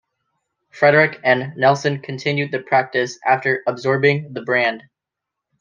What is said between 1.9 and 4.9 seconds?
continued the practice after absorbing the brand.